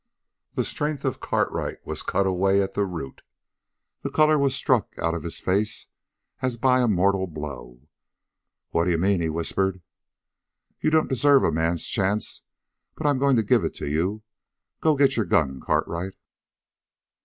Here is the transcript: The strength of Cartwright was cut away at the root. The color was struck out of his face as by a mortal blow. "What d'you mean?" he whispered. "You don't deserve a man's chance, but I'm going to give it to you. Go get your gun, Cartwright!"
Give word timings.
The 0.55 0.65
strength 0.65 1.05
of 1.05 1.19
Cartwright 1.19 1.85
was 1.85 2.01
cut 2.01 2.25
away 2.25 2.59
at 2.59 2.73
the 2.73 2.87
root. 2.87 3.21
The 4.01 4.09
color 4.09 4.39
was 4.39 4.55
struck 4.55 4.89
out 4.97 5.13
of 5.13 5.21
his 5.21 5.39
face 5.39 5.85
as 6.41 6.57
by 6.57 6.79
a 6.81 6.87
mortal 6.87 7.27
blow. 7.27 7.87
"What 8.71 8.85
d'you 8.85 8.97
mean?" 8.97 9.21
he 9.21 9.29
whispered. 9.29 9.83
"You 10.79 10.89
don't 10.89 11.07
deserve 11.07 11.43
a 11.43 11.51
man's 11.51 11.85
chance, 11.87 12.41
but 12.95 13.05
I'm 13.05 13.19
going 13.19 13.35
to 13.35 13.43
give 13.43 13.63
it 13.63 13.75
to 13.75 13.87
you. 13.87 14.23
Go 14.79 14.95
get 14.95 15.17
your 15.17 15.25
gun, 15.27 15.59
Cartwright!" 15.59 16.13